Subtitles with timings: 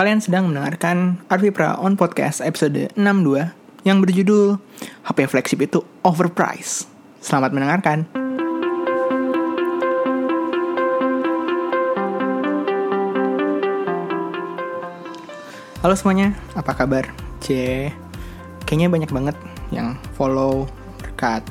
[0.00, 3.52] Kalian sedang mendengarkan Arvi Pra on Podcast episode 62
[3.84, 4.56] yang berjudul
[5.04, 6.88] HP flagship itu overpriced.
[7.20, 8.08] Selamat mendengarkan.
[15.84, 17.04] Halo semuanya, apa kabar?
[17.44, 17.92] C,
[18.64, 19.36] kayaknya banyak banget
[19.68, 20.64] yang follow
[21.04, 21.44] dekat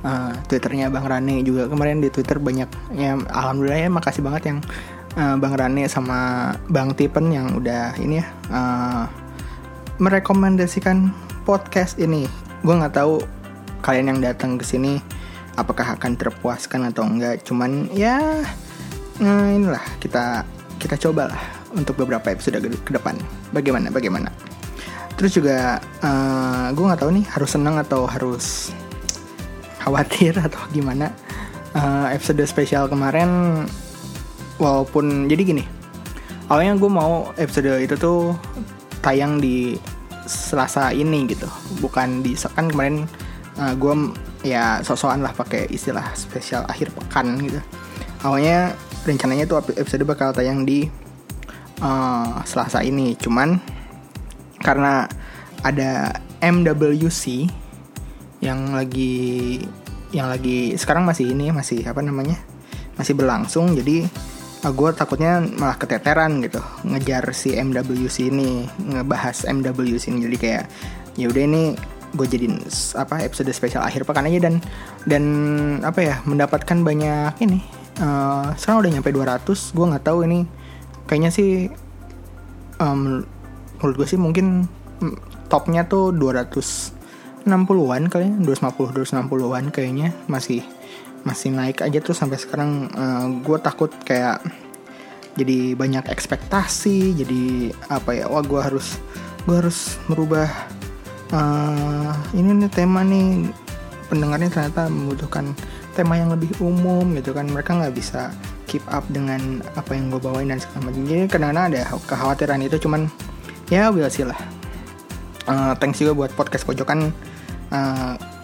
[0.00, 4.58] uh, twitternya Bang Rane juga kemarin di Twitter banyak ya alhamdulillah ya makasih banget yang
[5.16, 9.04] uh, Bang Rane sama Bang Tipen yang udah ini ya uh,
[10.00, 11.12] merekomendasikan
[11.44, 12.26] podcast ini.
[12.62, 13.22] Gue nggak tahu
[13.82, 15.02] kalian yang datang ke sini
[15.58, 17.44] apakah akan terpuaskan atau enggak.
[17.44, 18.18] Cuman ya
[19.20, 20.46] uh, inilah kita
[20.80, 21.38] kita cobalah
[21.76, 23.16] untuk beberapa episode ke depan.
[23.54, 23.92] Bagaimana?
[23.92, 24.28] Bagaimana?
[25.16, 28.72] Terus juga uh, gue nggak tahu nih harus senang atau harus
[29.82, 31.12] khawatir atau gimana.
[31.72, 33.64] Uh, episode spesial kemarin
[34.62, 35.64] walaupun jadi gini
[36.46, 38.38] awalnya gue mau episode itu tuh
[39.02, 39.74] tayang di
[40.22, 41.50] Selasa ini gitu
[41.82, 43.10] bukan di kan kemarin
[43.58, 44.14] uh, gue
[44.46, 47.58] ya sosokan lah pakai istilah spesial akhir pekan gitu.
[48.22, 50.86] Awalnya rencananya tuh episode bakal tayang di
[51.82, 53.58] uh, Selasa ini cuman
[54.62, 55.10] karena
[55.66, 57.50] ada MWC
[58.42, 59.58] yang lagi
[60.14, 62.38] yang lagi sekarang masih ini masih apa namanya
[62.94, 64.06] masih berlangsung jadi
[64.70, 70.18] gue takutnya malah keteteran gitu ngejar si MWC ini ngebahas MWC ini.
[70.30, 70.64] Jadi kayak
[71.18, 71.62] ya udah ini
[72.12, 72.62] gue jadiin
[72.94, 74.62] apa episode spesial akhir pekan aja dan
[75.08, 75.24] dan
[75.82, 77.58] apa ya mendapatkan banyak ini.
[77.98, 80.46] Uh, sekarang udah nyampe 200 gue nggak tahu ini.
[81.10, 81.66] Kayaknya sih
[82.78, 83.26] um,
[83.82, 84.70] menurut gue sih mungkin
[85.02, 90.62] mm, topnya tuh 260-an kayaknya 250 260-an kayaknya masih
[91.22, 94.42] masih naik aja terus sampai sekarang uh, eh, gue takut kayak
[95.38, 99.00] jadi banyak ekspektasi jadi apa ya wah gue harus
[99.46, 100.46] gue harus merubah
[101.32, 103.50] uh, ini nih tema nih.
[104.12, 105.56] Pendengarnya ternyata membutuhkan
[105.96, 107.48] tema yang lebih umum gitu kan.
[107.48, 108.30] Mereka nggak bisa
[108.68, 111.02] keep up dengan apa yang gue bawain dan segala macam.
[111.08, 113.08] Jadi kadang-kadang ada kekhawatiran itu cuman
[113.72, 114.38] ya we'll see lah.
[115.48, 117.10] Uh, thanks juga buat podcast pojokan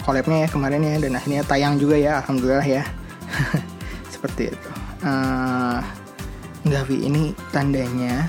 [0.09, 2.83] collabnya ya kemarin ya dan akhirnya tayang juga ya alhamdulillah ya.
[4.17, 4.71] Seperti itu.
[5.05, 5.85] Uh,
[6.65, 8.25] nggak Vi ini tandanya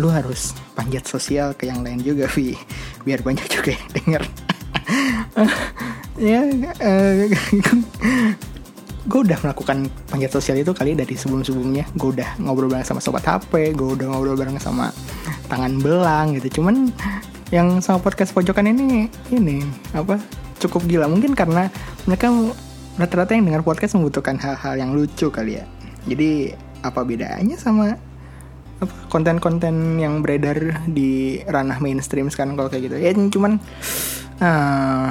[0.00, 2.56] lu harus panjat sosial ke yang lain juga Vi.
[3.04, 4.22] Biar banyak juga yang denger.
[6.18, 6.42] Ya
[6.82, 7.30] uh,
[9.06, 12.98] gue udah melakukan panjat sosial itu kali dari sebelum sebelumnya gue udah ngobrol bareng sama
[12.98, 14.90] sobat HP gue udah ngobrol bareng sama
[15.46, 16.58] tangan belang gitu.
[16.58, 16.90] Cuman
[17.54, 19.62] yang sama podcast pojokan ini ini
[19.94, 20.18] apa
[20.58, 21.06] cukup gila.
[21.06, 21.70] Mungkin karena
[22.04, 22.30] mereka
[22.98, 25.64] rata-rata yang dengar podcast membutuhkan hal-hal yang lucu kali ya.
[26.10, 26.52] Jadi
[26.82, 27.98] apa bedanya sama
[29.10, 32.96] konten-konten yang beredar di ranah mainstream sekarang kalau kayak gitu?
[32.98, 33.62] Ya cuman
[34.42, 35.08] uh,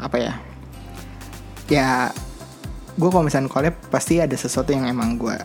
[0.00, 0.32] apa ya?
[1.70, 1.88] Ya
[2.96, 5.36] gue kalau misalnya collab pasti ada sesuatu yang emang gue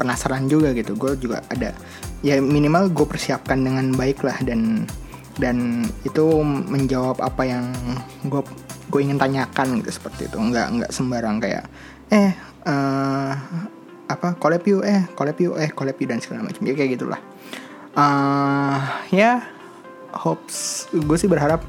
[0.00, 0.96] penasaran juga gitu.
[0.96, 1.76] Gue juga ada
[2.20, 4.84] ya minimal gue persiapkan dengan baik lah dan
[5.40, 7.72] dan itu menjawab apa yang
[8.28, 8.44] gue
[8.92, 10.36] gue ingin tanyakan gitu seperti itu.
[10.36, 11.64] Nggak nggak sembarang kayak
[12.12, 12.36] eh
[12.68, 13.32] uh,
[14.10, 16.60] apa collab you eh collab you eh collab you dan segala macam.
[16.68, 17.20] Ya kayak gitulah.
[17.96, 18.78] Uh,
[19.10, 19.42] ya
[20.14, 21.64] hopes gue sih berharap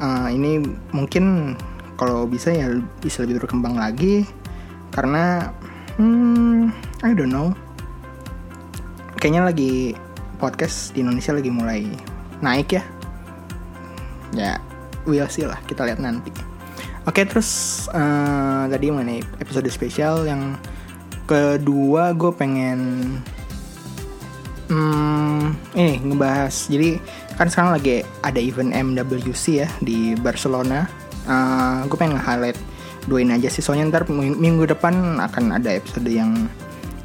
[0.00, 0.58] uh, ini
[0.90, 1.54] mungkin
[2.00, 2.72] kalau bisa ya
[3.04, 4.24] bisa lebih berkembang lagi.
[4.88, 5.52] Karena
[6.00, 6.72] hmm,
[7.04, 7.52] I don't know.
[9.20, 9.72] Kayaknya lagi
[10.42, 11.86] podcast di Indonesia lagi mulai
[12.42, 12.82] naik ya
[14.32, 14.58] ya
[15.04, 16.32] we'll see lah kita lihat nanti.
[17.02, 20.54] Oke terus uh, tadi mengenai episode spesial yang
[21.26, 22.80] kedua gue pengen
[24.70, 26.54] hmm, ini ngebahas.
[26.70, 27.02] Jadi
[27.34, 30.86] kan sekarang lagi ada event MWC ya di Barcelona.
[31.22, 32.58] Uh, eh, gue pengen nge-highlight
[33.10, 33.62] duain aja sih.
[33.62, 36.46] Soalnya ntar minggu depan akan ada episode yang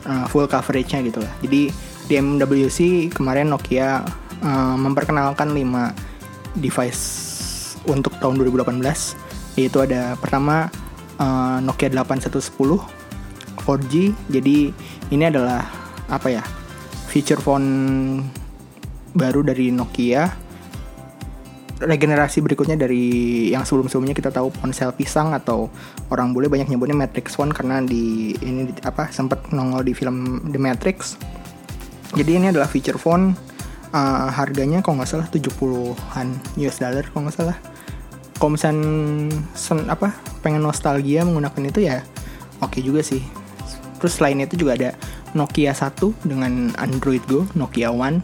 [0.06, 1.34] uh, full coveragenya gitu lah.
[1.42, 1.74] Jadi
[2.08, 4.06] di MWC kemarin Nokia
[4.46, 6.07] uh, memperkenalkan 5
[6.60, 7.04] device
[7.88, 8.82] untuk tahun 2018
[9.58, 10.70] yaitu ada pertama
[11.18, 12.54] uh, Nokia 8110
[13.64, 13.94] 4G
[14.30, 14.58] jadi
[15.10, 15.66] ini adalah
[16.08, 16.44] apa ya
[17.10, 17.68] feature phone
[19.18, 20.48] baru dari Nokia
[21.78, 25.70] regenerasi berikutnya dari yang sebelum-sebelumnya kita tahu ponsel pisang atau
[26.10, 30.58] orang boleh banyak nyebutnya Matrix Phone karena di ini apa sempat nongol di film The
[30.58, 31.22] Matrix.
[32.18, 33.38] Jadi ini adalah feature phone
[33.98, 36.28] uh, harganya kalau nggak salah 70-an
[36.62, 37.58] US dollar kalau nggak salah
[38.38, 40.14] kalau misalnya sen, apa
[40.46, 42.06] pengen nostalgia menggunakan itu ya
[42.62, 43.26] oke okay juga sih
[43.98, 44.90] terus selain itu juga ada
[45.36, 48.24] Nokia 1 dengan Android Go, Nokia One.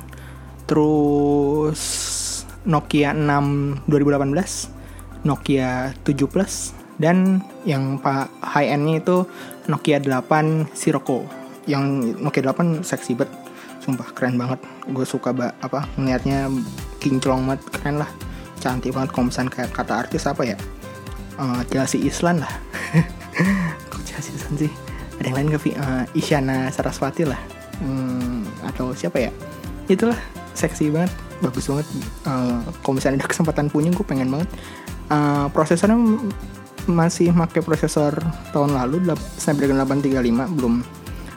[0.65, 1.81] Terus
[2.63, 7.99] Nokia 6 2018, Nokia 7 Plus dan yang
[8.39, 9.17] high endnya itu
[9.67, 11.27] Nokia 8 Sirocco.
[11.67, 13.31] Yang Nokia 8 seksi banget,
[13.83, 14.63] sumpah keren banget.
[14.87, 16.47] Gue suka ba apa ngeliatnya
[17.03, 18.09] kinclong banget, keren lah.
[18.63, 20.57] Cantik banget misalnya kayak kata artis apa ya?
[21.35, 22.53] Uh, Chelsea Islan lah.
[23.91, 24.71] Kok Chelsea Islan sih?
[25.19, 25.63] Ada yang lain gak?
[25.75, 27.39] Uh, Isyana Saraswati lah.
[27.83, 29.31] Hmm, atau siapa ya?
[29.91, 30.15] Itulah
[30.55, 31.11] seksi banget
[31.43, 31.87] bagus banget
[32.23, 34.49] uh, kalau misalnya ada kesempatan punya gue pengen banget
[35.11, 35.99] uh, prosesornya
[36.87, 38.15] masih pakai prosesor
[38.55, 40.73] tahun lalu Snapdragon 835 belum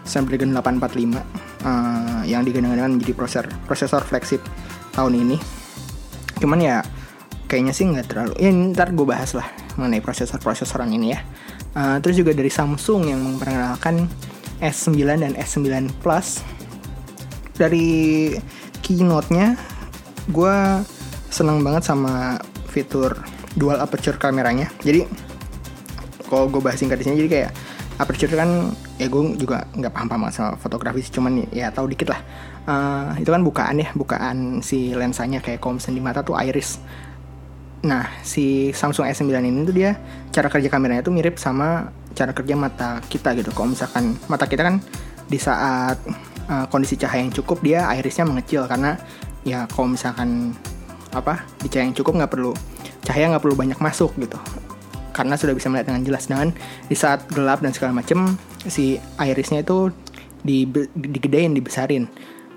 [0.07, 1.19] Snapdragon 845
[1.67, 1.96] uh,
[2.27, 4.43] yang digadang-gadang menjadi prosesor prosesor flagship
[4.93, 5.37] tahun ini.
[6.43, 6.83] Cuman ya
[7.47, 9.47] kayaknya sih nggak terlalu ya ntar gue bahas lah
[9.79, 11.21] mengenai prosesor prosesoran ini ya.
[11.77, 14.09] Uh, terus juga dari Samsung yang memperkenalkan
[14.59, 16.43] S9 dan S9 Plus.
[17.57, 18.33] Dari
[18.85, 19.57] keynote-nya
[20.29, 20.57] gue
[21.33, 23.17] seneng banget sama fitur
[23.57, 24.69] dual aperture kameranya.
[24.85, 25.09] Jadi
[26.29, 27.51] kalau gue bahas singkat di sini jadi kayak
[28.03, 32.21] aperture kan ya gue juga nggak paham paham sama fotografi cuman ya tahu dikit lah.
[32.67, 36.81] Uh, itu kan bukaan ya bukaan si lensanya kayak kalau di mata tuh iris.
[37.85, 40.01] Nah si Samsung S9 ini tuh dia
[40.33, 43.53] cara kerja kameranya tuh mirip sama cara kerja mata kita gitu.
[43.53, 44.83] Kalau misalkan mata kita kan
[45.27, 46.01] di saat
[46.51, 48.99] uh, kondisi cahaya yang cukup dia irisnya mengecil karena
[49.47, 50.55] ya kalau misalkan
[51.15, 52.53] apa di cahaya yang cukup nggak perlu
[53.07, 54.39] cahaya nggak perlu banyak masuk gitu
[55.17, 56.53] karena sudah bisa melihat dengan jelas dan
[56.85, 58.37] di saat gelap dan segala macam
[58.69, 59.89] si irisnya itu
[60.45, 62.05] di digedein dibesarin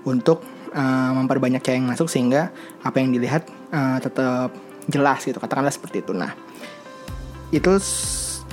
[0.04, 0.44] untuk
[0.76, 2.52] uh, memperbanyak cahaya yang masuk sehingga
[2.84, 4.52] apa yang dilihat uh, tetap
[4.92, 6.36] jelas gitu katakanlah seperti itu nah
[7.48, 7.72] itu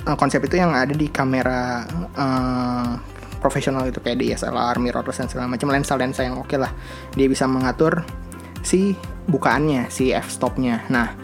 [0.08, 1.84] uh, konsep itu yang ada di kamera
[2.16, 2.96] uh,
[3.38, 6.74] profesional itu kayak DSLR, mirrorless dan segala macam lensa-lensa yang oke okay lah.
[7.14, 8.02] Dia bisa mengatur
[8.66, 8.98] si
[9.30, 10.90] bukaannya, si f-stopnya.
[10.90, 11.14] Nah,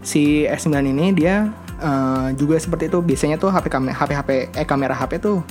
[0.00, 1.50] si S9 ini dia
[1.80, 2.98] uh, juga seperti itu.
[3.00, 5.42] Biasanya tuh HP kamera HP HP eh kamera HP tuh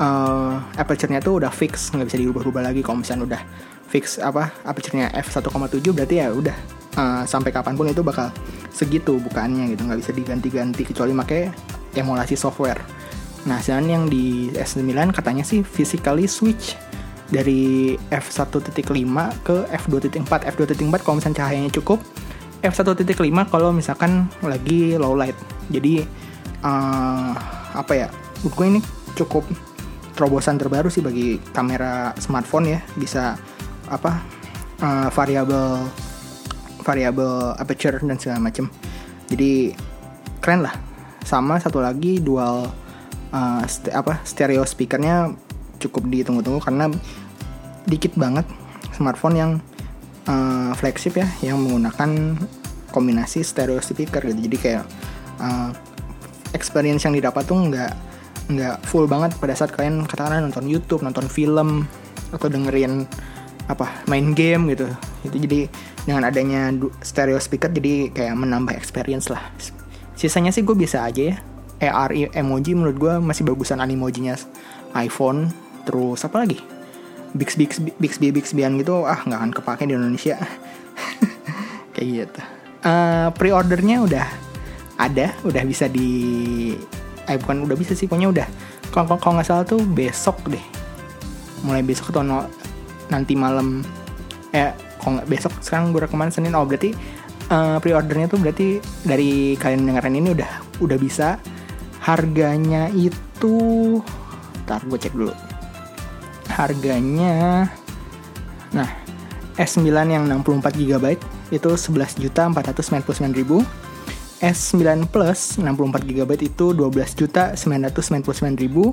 [0.00, 2.80] uh, aperture-nya tuh udah fix, nggak bisa diubah-ubah lagi.
[2.84, 3.42] Kalau misalnya udah
[3.86, 6.56] fix apa aperture-nya f1,7 berarti ya udah
[6.98, 8.34] uh, sampai kapan pun itu bakal
[8.74, 11.42] segitu bukaannya gitu, nggak bisa diganti-ganti kecuali pakai
[11.96, 12.82] emulasi software.
[13.46, 16.74] Nah, sedangkan yang di S9 katanya sih physically switch
[17.30, 18.62] dari f1.5
[19.42, 21.98] ke f2.4 f2.4 kalau misalnya cahayanya cukup
[22.68, 25.36] f1.5 kalau misalkan lagi low light.
[25.70, 26.02] Jadi
[26.62, 27.32] uh,
[27.76, 28.08] apa ya
[28.42, 28.80] gue ini
[29.14, 29.46] cukup
[30.16, 32.80] terobosan terbaru sih bagi kamera smartphone ya.
[32.98, 33.38] Bisa
[33.86, 34.22] apa
[34.82, 35.86] uh, variabel
[36.82, 38.70] variabel aperture dan segala macam
[39.30, 39.74] jadi
[40.42, 40.74] keren lah.
[41.26, 42.70] Sama satu lagi dual
[43.34, 45.34] uh, st apa stereo speakernya
[45.82, 46.86] cukup ditunggu-tunggu karena
[47.86, 48.46] dikit banget
[48.94, 49.52] smartphone yang
[50.26, 52.40] uh, flagship ya yang menggunakan
[52.96, 54.40] kombinasi stereo speaker gitu.
[54.48, 54.84] Jadi kayak
[55.44, 55.76] uh,
[56.56, 57.92] experience yang didapat tuh nggak
[58.48, 61.84] nggak full banget pada saat kalian katakanlah nonton YouTube nonton film
[62.32, 63.04] atau dengerin
[63.68, 64.88] apa main game gitu.
[65.28, 65.68] Itu jadi
[66.08, 66.72] dengan adanya
[67.04, 69.44] stereo speaker jadi kayak menambah experience lah.
[70.16, 71.36] Sisanya sih gue biasa aja ya.
[71.76, 74.32] AR emoji menurut gue masih bagusan animojinya
[74.96, 75.52] iPhone
[75.84, 76.56] terus apa lagi?
[77.36, 77.68] Bixby
[78.00, 80.40] Bixby Bixbyan gitu ah nggak akan kepake di Indonesia.
[81.92, 84.26] Kayak gitu uh, pre-ordernya udah
[84.96, 86.72] ada udah bisa di
[87.26, 88.48] eh bukan udah bisa sih pokoknya udah.
[88.92, 90.62] Kalau nggak salah tuh besok deh.
[91.64, 92.48] Mulai besok atau no,
[93.12, 93.84] nanti malam.
[94.56, 96.56] Eh kalau nggak besok sekarang gue rekaman Senin.
[96.56, 96.96] Oh berarti
[97.52, 101.36] uh, pre-ordernya tuh berarti dari kalian dengerin ini udah udah bisa.
[102.00, 103.58] Harganya itu
[104.64, 105.34] ntar gue cek dulu.
[106.48, 107.68] Harganya
[108.74, 108.90] nah
[109.56, 113.62] S9 yang 64 GB itu 11 juta 499 ribu.
[114.36, 118.92] S9 Plus 64 GB itu 12 juta 999 ribu.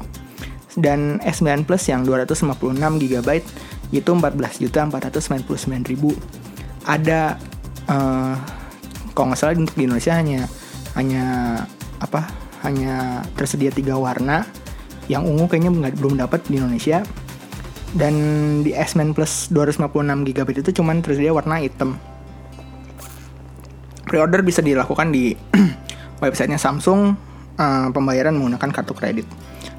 [0.74, 2.50] Dan S9 Plus yang 256
[3.02, 3.30] GB
[3.94, 6.16] itu 14 juta 499 ribu.
[6.86, 7.38] Ada
[7.90, 8.36] uh,
[9.14, 10.50] kalau nggak salah untuk di Indonesia hanya
[10.98, 11.26] hanya
[12.02, 12.26] apa
[12.66, 14.48] hanya tersedia tiga warna
[15.12, 17.06] yang ungu kayaknya nggak belum dapat di Indonesia.
[17.94, 18.16] Dan
[18.66, 21.94] di S9 Plus 256 GB itu cuman tersedia warna hitam
[24.14, 25.34] pre-order bisa dilakukan di
[26.24, 27.18] websitenya Samsung
[27.58, 29.26] uh, pembayaran menggunakan kartu kredit.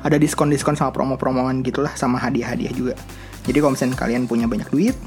[0.02, 2.98] Ada diskon-diskon sama promo-promoan gitulah sama hadiah-hadiah juga.
[3.46, 4.98] Jadi kalau misalnya kalian punya banyak duit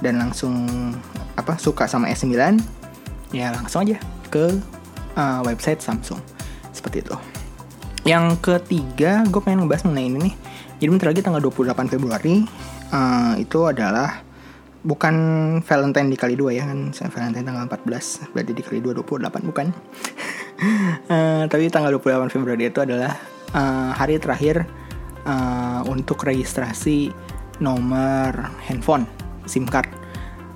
[0.00, 0.64] dan langsung
[1.36, 2.32] apa suka sama S9
[3.36, 4.00] ya langsung aja
[4.32, 4.56] ke
[5.20, 6.16] uh, website Samsung.
[6.72, 7.12] Seperti itu.
[8.08, 10.34] Yang ketiga gue pengen ngebahas mengenai ini nih.
[10.80, 12.48] Jadi bentar lagi tanggal 28 Februari
[12.88, 14.23] uh, itu adalah
[14.84, 15.14] bukan
[15.64, 16.92] Valentine dikali dua ya kan?
[16.92, 19.66] Valentine tanggal 14 berarti dikali dua 28 bukan?
[21.08, 23.16] Uh, tapi tanggal 28 Februari itu adalah
[23.56, 24.68] uh, hari terakhir
[25.24, 27.10] uh, untuk registrasi
[27.58, 29.08] nomor handphone
[29.48, 29.88] SIM card.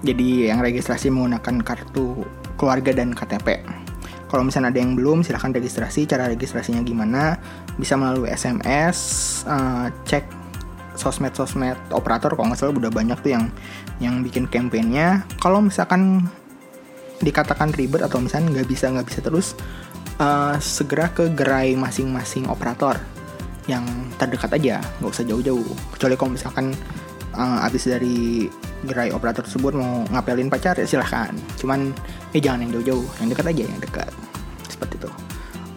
[0.04, 2.22] Jadi yang registrasi menggunakan kartu
[2.54, 3.78] keluarga dan KTP
[4.28, 6.04] kalau misalnya ada yang belum silahkan registrasi.
[6.04, 7.40] Cara registrasinya gimana?
[7.80, 8.98] Bisa melalui SMS
[9.48, 10.28] uh, cek
[11.00, 12.36] sosmed-sosmed operator.
[12.36, 13.48] Kalau nggak salah udah banyak tuh yang
[13.98, 16.26] yang bikin kampanyenya kalau misalkan
[17.18, 19.58] dikatakan ribet atau misalnya nggak bisa nggak bisa terus
[20.22, 22.98] uh, segera ke gerai masing-masing operator
[23.66, 23.84] yang
[24.16, 25.66] terdekat aja nggak usah jauh-jauh.
[25.92, 26.72] Kecuali kalau misalkan
[27.34, 28.46] uh, abis dari
[28.86, 31.34] gerai operator tersebut mau ngapelin pacar ya silahkan.
[31.58, 31.90] Cuman
[32.32, 34.12] eh jangan yang jauh-jauh yang dekat aja yang dekat.
[34.70, 35.10] Seperti itu.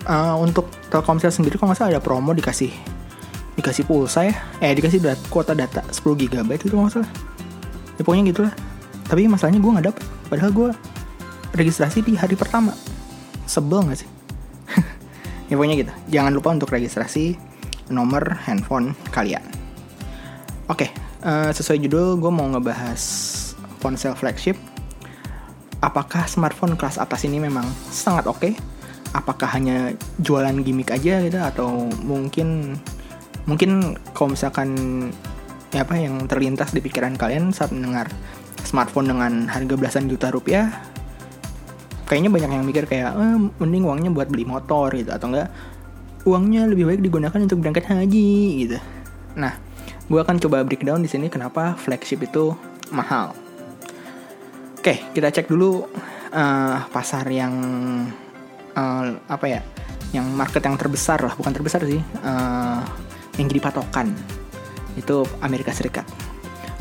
[0.06, 2.70] Uh, untuk Telkomsel sendiri kalau nggak salah ada promo dikasih
[3.58, 4.36] dikasih pulsa ya.
[4.62, 7.31] Eh dikasih kuota data 10 GB itu nggak salah
[7.98, 8.54] ya pokoknya gitulah.
[9.08, 10.04] Tapi masalahnya gue nggak dapet.
[10.32, 10.70] Padahal gue
[11.56, 12.72] registrasi di hari pertama.
[13.48, 14.10] Sebel nggak sih?
[15.52, 15.94] Ya pokoknya gitu.
[16.16, 17.36] Jangan lupa untuk registrasi
[17.92, 19.44] nomor handphone kalian.
[20.72, 20.90] Oke okay,
[21.28, 23.02] uh, eh, sesuai judul gue mau ngebahas
[23.84, 24.56] ponsel flagship.
[25.84, 28.40] Apakah smartphone kelas atas ini memang sangat oke?
[28.40, 28.54] Okay?
[29.12, 31.40] apakah hanya jualan gimmick aja gitu?
[31.40, 32.80] Atau mungkin
[33.46, 34.70] mungkin kalau misalkan
[35.72, 38.12] ya apa yang terlintas di pikiran kalian saat mendengar
[38.62, 40.68] smartphone dengan harga belasan juta rupiah?
[42.08, 45.50] Kayaknya banyak yang mikir kayak eh, mending uangnya buat beli motor gitu atau enggak
[46.28, 48.78] uangnya lebih baik digunakan untuk berangkat haji gitu.
[49.40, 49.56] Nah
[50.12, 52.52] gue akan coba breakdown di sini kenapa flagship itu
[52.92, 53.32] mahal.
[54.76, 55.88] Oke kita cek dulu
[56.36, 57.54] uh, pasar yang
[58.76, 59.62] uh, apa ya
[60.12, 62.84] yang market yang terbesar lah bukan terbesar sih uh,
[63.40, 64.12] yang jadi patokan
[64.98, 66.08] itu Amerika Serikat.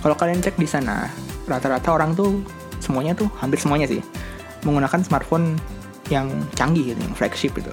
[0.01, 1.07] Kalau kalian cek di sana,
[1.45, 2.41] rata-rata orang tuh
[2.81, 4.01] semuanya tuh hampir semuanya sih
[4.65, 5.57] menggunakan smartphone
[6.09, 7.73] yang canggih gitu, yang flagship itu.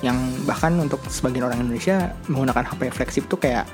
[0.00, 0.16] Yang
[0.46, 3.66] bahkan untuk sebagian orang Indonesia menggunakan HP flagship tuh kayak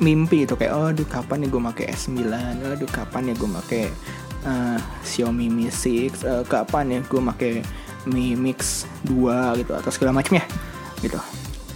[0.00, 3.84] mimpi itu kayak oh aduh kapan nih gue pakai S9 aduh kapan ya gue pakai
[4.48, 7.52] uh, Xiaomi Mi 6 uh, eh, kapan ya gue pakai
[8.08, 10.48] Mi Mix 2 gitu atau segala macamnya
[11.04, 11.20] gitu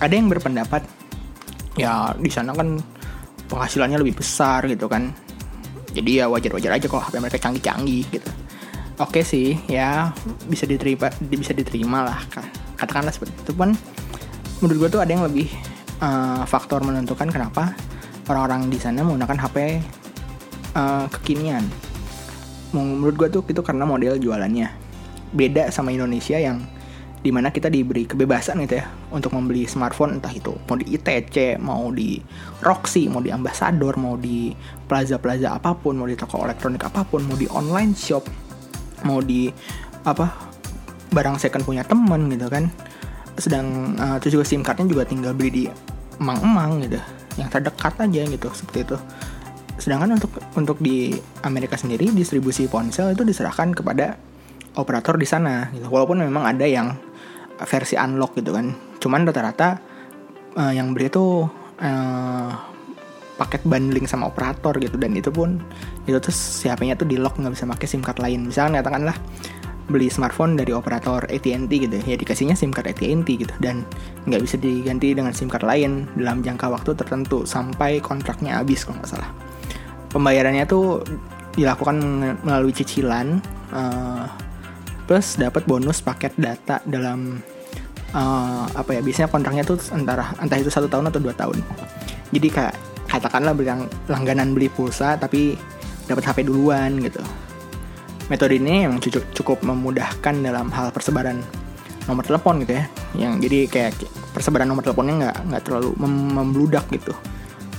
[0.01, 0.89] ada yang berpendapat
[1.77, 2.81] ya di sana kan
[3.55, 5.15] penghasilannya lebih besar gitu kan.
[5.95, 8.31] Jadi ya wajar-wajar aja kok HP mereka canggih-canggih gitu.
[8.99, 10.11] Oke sih ya
[10.51, 12.21] bisa diterima bisa diterima lah
[12.79, 13.75] katakanlah seperti itu pun
[14.63, 15.51] menurut gue tuh ada yang lebih
[15.99, 17.75] uh, faktor menentukan kenapa
[18.31, 19.57] orang-orang di sana menggunakan HP
[20.79, 21.65] uh, kekinian.
[22.75, 24.67] Menurut gue tuh itu karena model jualannya.
[25.35, 26.63] Beda sama Indonesia yang
[27.25, 31.57] di mana kita diberi kebebasan gitu ya untuk membeli smartphone entah itu mau di ITC
[31.57, 32.21] mau di
[32.61, 34.53] Roxy mau di Ambassador mau di
[34.85, 38.29] plaza-plaza apa pun mau di toko elektronik apa pun mau di online shop
[39.09, 39.49] mau di
[40.05, 40.53] apa
[41.15, 42.67] barang second punya temen gitu kan.
[43.39, 45.65] Sedang uh, terus juga sim cardnya juga tinggal beli di
[46.19, 46.99] emang-emang gitu
[47.39, 48.97] yang terdekat aja gitu seperti itu.
[49.79, 51.15] Sedangkan untuk untuk di
[51.47, 54.19] Amerika sendiri distribusi ponsel itu diserahkan kepada
[54.75, 55.87] operator di sana gitu.
[55.87, 56.95] Walaupun memang ada yang
[57.63, 58.75] versi unlock gitu kan.
[58.99, 59.79] Cuman rata-rata
[60.59, 61.47] uh, yang beli itu
[61.79, 62.51] uh,
[63.35, 64.99] paket bundling sama operator gitu.
[64.99, 65.63] Dan itu pun
[66.07, 68.51] itu tuh siapanya tuh di lock nggak bisa pakai sim card lain.
[68.51, 69.15] Misalnya katakanlah
[69.85, 71.95] beli smartphone dari operator AT&T gitu.
[72.09, 73.55] Ya dikasihnya SIM card AT&T gitu.
[73.61, 73.85] Dan
[74.25, 78.99] nggak bisa diganti dengan SIM card lain dalam jangka waktu tertentu sampai kontraknya habis kalau
[79.03, 79.31] nggak salah.
[80.15, 81.03] Pembayarannya tuh
[81.55, 81.97] dilakukan
[82.43, 83.39] melalui cicilan
[83.71, 84.27] uh,
[85.05, 87.41] plus dapat bonus paket data dalam
[88.17, 91.61] uh, apa ya biasanya kontraknya tuh antara entah itu satu tahun atau dua tahun.
[92.33, 92.75] Jadi kayak
[93.09, 93.71] katakanlah beli
[94.11, 95.55] langganan beli pulsa tapi
[96.09, 97.21] dapat HP duluan gitu.
[98.33, 101.45] Metode ini yang cukup, cukup memudahkan dalam hal persebaran
[102.09, 102.85] nomor telepon gitu ya.
[103.15, 103.93] Yang jadi kayak
[104.33, 107.13] persebaran nomor teleponnya nggak nggak terlalu mem membludak gitu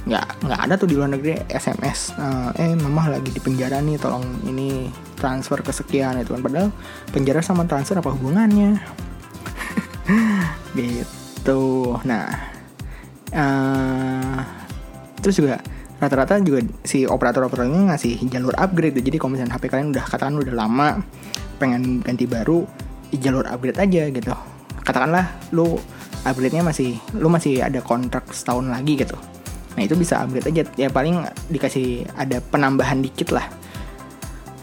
[0.05, 3.81] nggak nggak ada tuh di luar negeri SMS uh, eh, eh mama lagi di penjara
[3.81, 4.85] nih tolong ini
[5.17, 6.45] transfer ke sekian itu kan.
[6.45, 6.69] Padahal
[7.09, 8.77] penjara sama transfer apa hubungannya?
[10.77, 11.63] Gitu.
[12.05, 12.25] Nah
[13.33, 14.39] uh,
[15.17, 15.57] terus juga
[15.97, 19.01] rata-rata juga si operator-operator ini ngasih jalur upgrade.
[19.01, 21.01] Jadi kalau misalnya HP kalian udah katakan udah lama
[21.57, 22.62] pengen ganti baru
[23.09, 24.33] jalur upgrade aja gitu.
[24.85, 25.81] Katakanlah lu
[26.29, 29.17] upgrade-nya masih lu masih ada kontrak setahun lagi gitu
[29.75, 30.63] nah itu bisa upgrade aja.
[30.79, 33.48] Ya paling dikasih ada penambahan dikit lah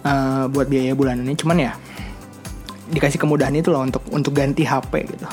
[0.07, 1.73] uh, buat biaya bulanan ini cuman ya
[2.93, 5.27] dikasih kemudahan itu loh untuk untuk ganti HP gitu.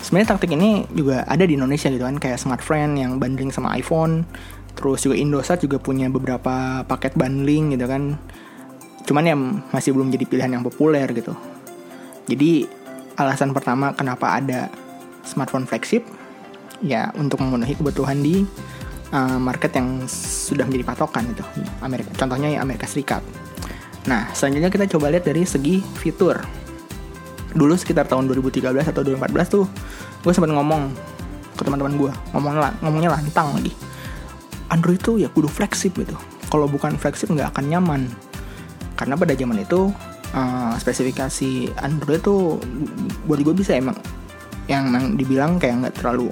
[0.00, 2.18] Sebenarnya taktik ini juga ada di Indonesia gitu kan.
[2.18, 4.26] Kayak Smartfriend yang bundling sama iPhone.
[4.74, 8.18] Terus juga Indosat juga punya beberapa paket bundling gitu kan.
[9.06, 9.36] Cuman ya
[9.70, 11.36] masih belum jadi pilihan yang populer gitu.
[12.26, 12.66] Jadi
[13.14, 14.72] alasan pertama kenapa ada
[15.22, 16.02] smartphone flagship
[16.80, 18.48] ya untuk memenuhi kebutuhan di
[19.14, 21.44] uh, market yang sudah menjadi patokan itu
[21.82, 22.10] Amerika.
[22.16, 23.22] Contohnya ya Amerika Serikat.
[24.06, 26.40] Nah selanjutnya kita coba lihat dari segi fitur.
[27.50, 29.64] Dulu sekitar tahun 2013 atau 2014 tuh
[30.20, 30.94] gue sempat ngomong
[31.58, 33.74] ke teman-teman gue ngomong ngomongnya lantang lagi.
[34.70, 36.14] Android tuh ya kudu flagship gitu.
[36.50, 38.02] Kalau bukan flagship nggak akan nyaman.
[38.94, 39.90] Karena pada zaman itu
[40.36, 42.62] uh, spesifikasi Android tuh
[43.26, 43.98] buat gue bisa emang
[44.70, 44.86] yang
[45.18, 46.30] dibilang kayak nggak terlalu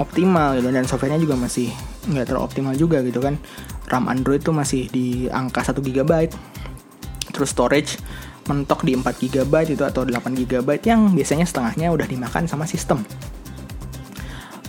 [0.00, 0.72] optimal gitu.
[0.72, 1.68] Dan softwarenya juga masih
[2.08, 3.36] nggak terlalu optimal juga gitu kan
[3.88, 6.12] RAM Android tuh masih di angka 1 GB
[7.32, 8.00] terus storage
[8.48, 13.04] mentok di 4 GB itu atau 8 GB yang biasanya setengahnya udah dimakan sama sistem.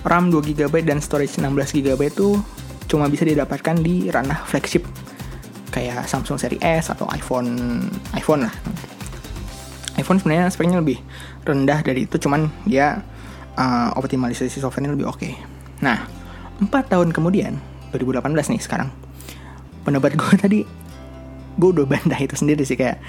[0.04, 2.40] RAM 2 GB dan storage 16 GB itu
[2.92, 4.84] cuma bisa didapatkan di ranah flagship
[5.70, 7.84] kayak Samsung seri S atau iPhone
[8.16, 8.54] iPhone lah.
[10.00, 11.00] iPhone sebenarnya speknya lebih
[11.44, 13.04] rendah dari itu cuman dia
[13.60, 15.20] uh, optimalisasi softwarenya lebih oke.
[15.20, 15.36] Okay.
[15.84, 16.08] Nah,
[16.60, 17.56] 4 tahun kemudian
[17.96, 18.90] 2018 nih sekarang
[19.88, 20.60] pendapat gue tadi
[21.60, 23.00] gue udah bantah itu sendiri sih kayak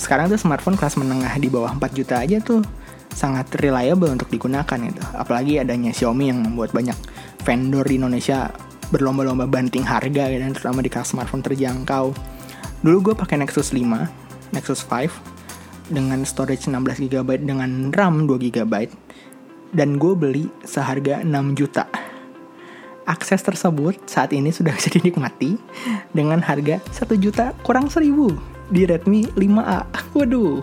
[0.00, 2.64] sekarang tuh smartphone kelas menengah di bawah 4 juta aja tuh
[3.10, 5.02] sangat reliable untuk digunakan itu.
[5.18, 6.94] Apalagi adanya Xiaomi yang membuat banyak
[7.42, 8.54] vendor di Indonesia
[8.90, 12.14] berlomba-lomba banting harga gitu, dan terutama di kelas smartphone terjangkau.
[12.80, 18.74] Dulu gue pakai Nexus 5, Nexus 5 dengan storage 16 GB dengan RAM 2 GB
[19.74, 21.86] dan gue beli seharga 6 juta.
[23.10, 25.58] Akses tersebut saat ini sudah bisa dinikmati
[26.14, 28.06] dengan harga 1 juta kurang 1000
[28.70, 29.90] di Redmi 5A.
[30.14, 30.62] Waduh.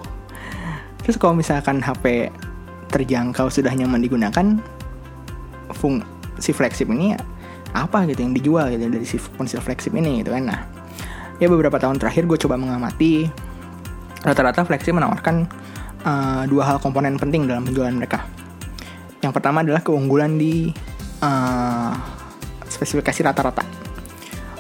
[1.04, 2.32] Terus kalau misalkan HP
[2.88, 4.64] terjangkau sudah nyaman digunakan,
[5.76, 7.20] fungsi flagship ini ya
[7.76, 10.48] apa gitu yang dijual gitu dari si ponsel flagship ini gitu kan.
[10.48, 10.60] Nah,
[11.44, 13.28] ya beberapa tahun terakhir gue coba mengamati
[14.24, 15.46] rata-rata flagship menawarkan
[16.08, 18.24] uh, dua hal komponen penting dalam penjualan mereka.
[19.20, 20.72] Yang pertama adalah keunggulan di
[21.22, 22.17] uh,
[22.78, 23.66] spesifikasi rata-rata.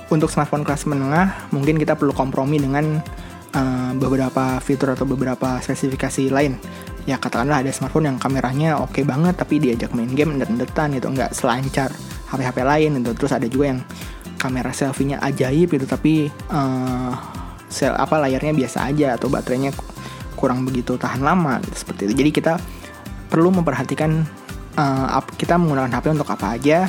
[0.10, 2.97] Untuk smartphone kelas menengah, mungkin kita perlu kompromi dengan
[3.53, 6.58] uh, beberapa fitur atau beberapa spesifikasi lain.
[7.06, 11.12] Ya katakanlah ada smartphone yang kameranya oke okay banget, tapi diajak main game ndet-ndetan gitu,
[11.12, 11.93] nggak selancar
[12.34, 13.12] HP-HP lain gitu.
[13.15, 13.80] Terus ada juga yang
[14.39, 17.13] kamera selfie-nya ajaib gitu, tapi uh,
[17.67, 19.75] sel apa layarnya biasa aja atau baterainya
[20.39, 22.13] kurang begitu tahan lama gitu, seperti itu.
[22.23, 22.53] Jadi kita
[23.27, 24.23] perlu memperhatikan
[24.80, 26.88] uh, kita menggunakan HP untuk apa aja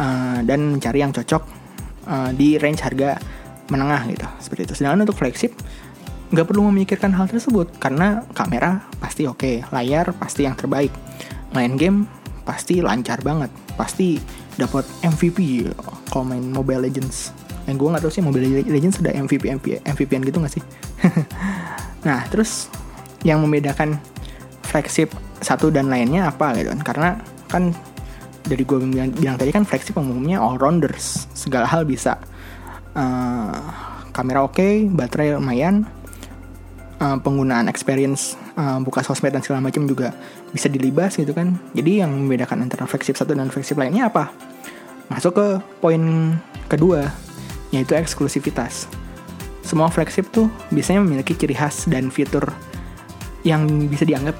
[0.00, 1.42] uh, dan mencari yang cocok
[2.08, 3.20] uh, di range harga
[3.68, 4.74] menengah gitu seperti itu.
[4.80, 5.52] Sedangkan untuk flagship
[6.30, 10.94] nggak perlu memikirkan hal tersebut karena kamera pasti oke, okay, layar pasti yang terbaik,
[11.52, 12.06] main game
[12.46, 14.18] pasti lancar banget, pasti
[14.54, 15.70] dapat MVP
[16.10, 17.34] kalau main Mobile Legends.
[17.66, 20.64] Yang gue nggak tahu sih Mobile Legends ada MVP MVP MVPan gitu nggak sih?
[22.06, 22.70] nah terus
[23.26, 24.00] yang membedakan
[24.64, 26.80] flagship satu dan lainnya apa gitu kan?
[26.82, 27.08] Karena
[27.50, 27.74] kan
[28.44, 31.28] dari gue bilang, bilang tadi kan flagship umumnya all rounders.
[31.36, 32.16] Segala hal bisa.
[32.96, 33.54] Uh,
[34.10, 35.86] kamera oke okay, baterai lumayan.
[37.00, 40.12] Uh, penggunaan experience uh, buka sosmed dan segala macam juga
[40.52, 41.56] bisa dilibas gitu kan.
[41.72, 44.28] Jadi yang membedakan antara flagship satu dan flagship lainnya apa?
[45.08, 45.46] Masuk ke
[45.80, 46.36] poin
[46.68, 47.08] kedua
[47.72, 48.84] yaitu eksklusivitas.
[49.64, 52.44] Semua flagship tuh biasanya memiliki ciri khas dan fitur
[53.48, 54.36] yang bisa dianggap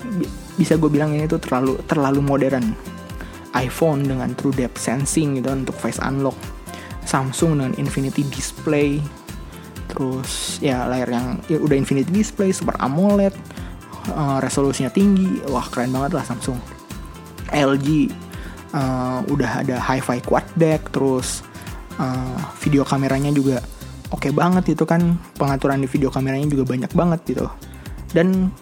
[0.61, 2.77] bisa gue bilang ini tuh terlalu terlalu modern
[3.57, 6.37] iPhone dengan True Depth Sensing gitu untuk face unlock.
[7.03, 9.03] Samsung dengan Infinity Display.
[9.91, 13.35] Terus ya layar yang ya udah Infinity Display Super AMOLED
[14.15, 15.43] uh, resolusinya tinggi.
[15.51, 16.59] Wah keren banget lah Samsung.
[17.51, 18.15] LG
[18.71, 21.43] uh, udah ada Hi-Fi quad deck terus
[21.99, 23.59] uh, video kameranya juga
[24.15, 25.19] oke okay banget itu kan.
[25.35, 27.51] Pengaturan di video kameranya juga banyak banget gitu.
[28.15, 28.55] Dan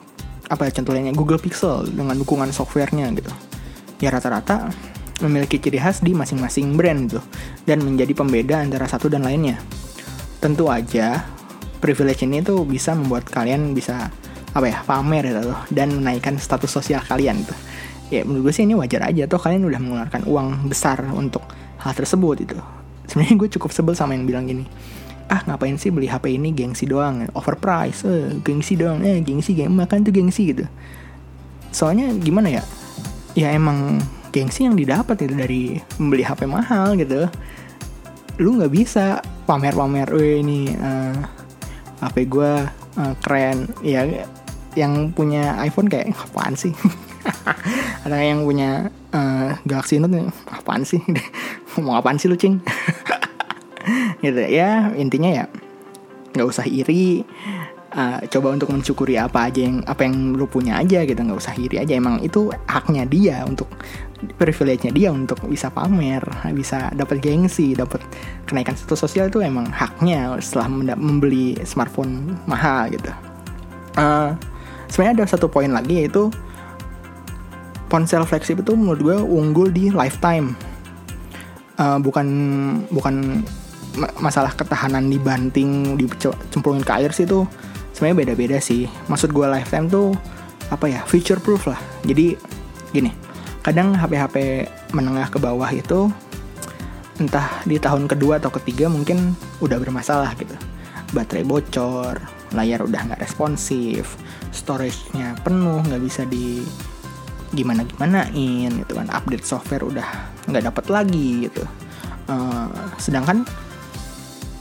[0.49, 3.29] apa ya contohnya Google Pixel dengan dukungan softwarenya gitu
[3.99, 4.71] ya rata-rata
[5.23, 7.25] memiliki ciri khas di masing-masing brand tuh
[7.67, 9.59] dan menjadi pembeda antara satu dan lainnya.
[10.39, 11.27] Tentu aja
[11.83, 14.11] privilege ini tuh bisa membuat kalian bisa
[14.55, 17.59] apa ya pamer gitu dan menaikkan status sosial kalian tuh.
[18.09, 21.45] Ya menurut gue sih ini wajar aja tuh kalian udah mengeluarkan uang besar untuk
[21.83, 22.59] hal tersebut itu.
[23.11, 24.65] Sebenarnya gue cukup sebel sama yang bilang gini.
[25.29, 29.69] Ah ngapain sih beli HP ini gengsi doang, overprice, eh, gengsi doang, eh gengsi, gengsi
[29.77, 30.65] makan tuh gengsi gitu.
[31.69, 32.65] Soalnya gimana ya,
[33.39, 34.03] ya emang
[34.35, 35.63] gengsi yang didapat itu dari
[36.03, 37.31] membeli HP mahal gitu.
[38.43, 41.15] Lu nggak bisa pamer-pamer ini uh, eh,
[42.03, 42.53] HP gue
[42.99, 43.71] uh, keren.
[43.87, 44.03] Ya
[44.75, 46.75] yang punya iPhone kayak apaan sih?
[48.05, 50.99] Ada yang punya uh, Galaxy Note apaan sih?
[51.79, 52.59] Ngomong apaan sih lu cing?
[54.25, 55.45] Gitu ya intinya ya
[56.37, 57.25] nggak usah iri
[57.95, 61.55] uh, coba untuk mensyukuri apa aja yang apa yang lu punya aja gitu nggak usah
[61.57, 61.97] iri aja.
[61.97, 63.69] Emang itu haknya dia untuk
[64.19, 66.19] privilege-nya dia untuk bisa pamer
[66.51, 68.03] bisa dapat gengsi dapat
[68.51, 73.15] kenaikan status sosial itu emang haknya setelah membeli smartphone mahal gitu.
[73.95, 74.35] Uh,
[74.91, 76.35] sebenarnya ada satu poin lagi yaitu
[77.89, 80.53] ponsel flagship itu menurut gue unggul di lifetime.
[81.79, 82.27] Uh, bukan
[82.91, 83.47] bukan
[84.19, 87.47] masalah ketahanan dibanting dicemplungin ke air sih itu
[87.99, 88.87] sebenarnya beda-beda sih.
[89.11, 90.15] Maksud gue lifetime tuh
[90.71, 91.83] apa ya future proof lah.
[92.07, 92.39] Jadi
[92.95, 93.11] gini
[93.67, 94.37] kadang HP-HP
[94.95, 96.07] menengah ke bawah itu
[97.19, 100.55] entah di tahun kedua atau ketiga mungkin udah bermasalah gitu.
[101.11, 102.23] Baterai bocor
[102.55, 104.15] layar udah nggak responsif
[104.55, 106.63] storage-nya penuh nggak bisa di
[107.51, 109.11] gimana gimanain gitu kan.
[109.11, 110.07] Update software udah
[110.47, 111.67] nggak dapat lagi gitu.
[112.31, 113.43] Uh, sedangkan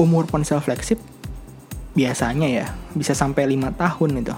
[0.01, 0.97] umur ponsel flagship
[1.97, 4.37] biasanya ya bisa sampai lima tahun itu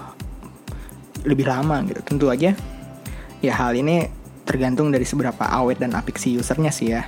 [1.28, 2.00] lebih lama gitu.
[2.00, 2.56] Tentu aja
[3.44, 4.08] ya hal ini
[4.48, 7.04] tergantung dari seberapa awet dan apik si usernya sih ya.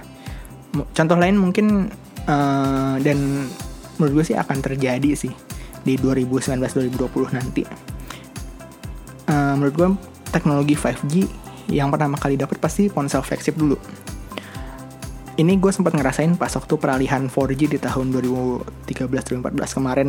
[0.92, 1.88] Contoh lain mungkin
[2.28, 3.48] uh, dan
[3.96, 5.32] menurut gue sih akan terjadi sih
[5.82, 7.64] di 2019-2020 nanti.
[9.32, 9.88] Uh, menurut gue
[10.28, 11.14] teknologi 5G
[11.72, 13.80] yang pertama kali dapat pasti ponsel flagship dulu.
[15.32, 18.12] Ini gue sempat ngerasain pas waktu peralihan 4G di tahun
[18.92, 20.08] 2013-2014 kemarin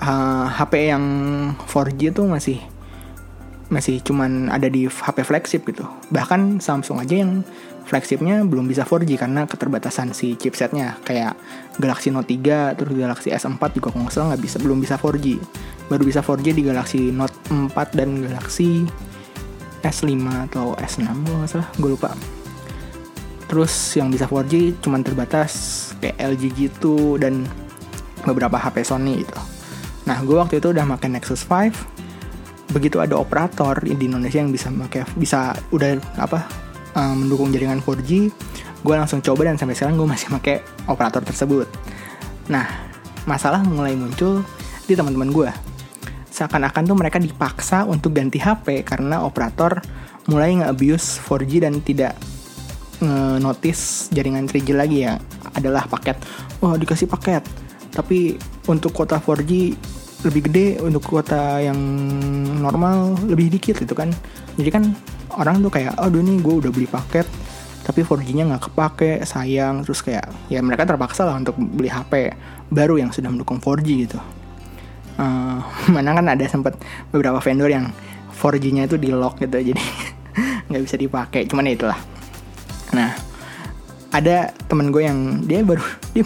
[0.00, 1.04] uh, eh, HP yang
[1.68, 2.58] 4G tuh masih
[3.72, 5.86] masih cuman ada di HP flagship gitu.
[6.12, 7.42] Bahkan Samsung aja yang
[7.84, 11.00] flagshipnya belum bisa 4G karena keterbatasan si chipsetnya.
[11.02, 11.38] Kayak
[11.80, 15.40] Galaxy Note 3 terus Galaxy S4 juga kalau nggak nggak bisa belum bisa 4G
[15.84, 18.88] baru bisa 4G di Galaxy Note 4 dan Galaxy
[19.84, 20.12] S5
[20.48, 22.10] atau S6 kalau nggak salah gue lupa.
[23.44, 25.52] Terus yang bisa 4G cuman terbatas
[26.00, 27.44] kayak LG gitu dan
[28.24, 29.53] beberapa HP Sony gitu
[30.04, 32.72] Nah, gue waktu itu udah pakai Nexus 5.
[32.76, 36.44] Begitu ada operator di Indonesia yang bisa pakai bisa udah apa
[36.96, 38.32] um, mendukung jaringan 4G,
[38.84, 41.68] gue langsung coba dan sampai sekarang gue masih pakai operator tersebut.
[42.50, 42.66] Nah,
[43.24, 44.44] masalah mulai muncul
[44.84, 45.50] di teman-teman gue.
[46.34, 49.78] Seakan-akan tuh mereka dipaksa untuk ganti HP karena operator
[50.26, 52.18] mulai nge-abuse 4G dan tidak
[52.98, 55.14] nge-notice jaringan 3G lagi ya
[55.54, 56.18] adalah paket.
[56.58, 57.44] Wah, oh, dikasih paket.
[57.94, 58.34] Tapi
[58.66, 59.78] untuk kuota 4G
[60.24, 61.76] lebih gede untuk kuota yang
[62.60, 64.10] normal lebih dikit gitu kan.
[64.56, 64.84] Jadi kan
[65.36, 67.26] orang tuh kayak aduh nih gue udah beli paket
[67.84, 69.84] tapi 4G-nya nggak kepake sayang.
[69.84, 72.32] Terus kayak ya mereka terpaksa lah untuk beli HP
[72.72, 74.18] baru yang sudah mendukung 4G gitu.
[75.14, 75.62] Uh,
[75.94, 76.80] mana kan ada sempat
[77.12, 77.92] beberapa vendor yang
[78.34, 79.82] 4G-nya itu di lock gitu jadi
[80.72, 81.44] nggak bisa dipakai.
[81.46, 81.98] Cuman ya itulah.
[82.96, 83.34] Nah
[84.14, 85.82] ada temen gue yang dia baru
[86.14, 86.22] dia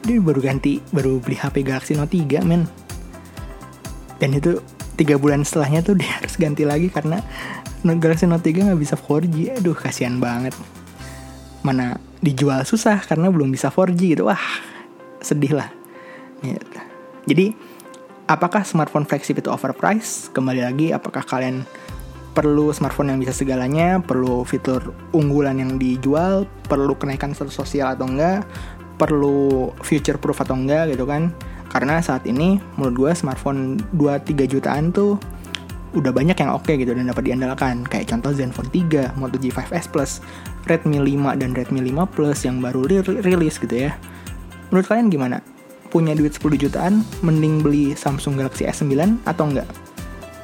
[0.00, 2.64] dia baru ganti baru beli HP Galaxy Note 3 men
[4.20, 4.60] dan itu
[5.00, 7.24] tiga bulan setelahnya tuh dia harus ganti lagi karena
[7.80, 10.52] Galaxy Note 3 nggak bisa 4G aduh kasihan banget.
[11.64, 14.28] Mana dijual susah karena belum bisa 4G gitu.
[14.28, 14.44] Wah
[15.24, 15.72] sedih lah.
[16.40, 16.80] Gitu.
[17.28, 17.52] jadi
[18.24, 20.32] apakah smartphone flagship itu overpriced?
[20.32, 21.68] Kembali lagi apakah kalian
[22.32, 28.08] perlu smartphone yang bisa segalanya, perlu fitur unggulan yang dijual, perlu kenaikan status sosial atau
[28.08, 28.48] enggak,
[28.96, 31.28] perlu future proof atau enggak gitu kan
[31.70, 35.16] karena saat ini menurut gue smartphone 2-3 jutaan tuh
[35.90, 39.90] udah banyak yang oke okay gitu dan dapat diandalkan kayak contoh Zenfone 3, Moto G5s
[39.90, 40.22] Plus,
[40.70, 43.98] Redmi 5 dan Redmi 5 Plus yang baru rilis gitu ya.
[44.70, 45.42] Menurut kalian gimana?
[45.90, 49.66] Punya duit 10 jutaan, mending beli Samsung Galaxy S9 atau enggak?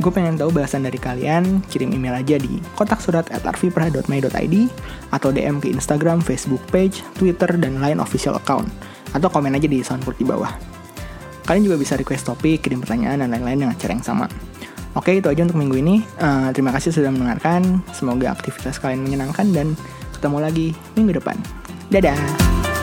[0.03, 5.57] Gue pengen tahu bahasan dari kalian, kirim email aja di kotak surat at atau DM
[5.63, 8.69] ke Instagram, Facebook page, Twitter, dan lain official account.
[9.15, 10.76] Atau komen aja di soundboard di bawah.
[11.47, 14.27] Kalian juga bisa request topik, kirim pertanyaan, dan lain-lain dengan cara yang sama.
[14.99, 15.97] Oke, itu aja untuk minggu ini.
[16.19, 17.85] Uh, terima kasih sudah mendengarkan.
[17.95, 19.79] Semoga aktivitas kalian menyenangkan dan
[20.19, 20.67] ketemu lagi
[20.99, 21.37] minggu depan.
[21.93, 22.76] Dadah!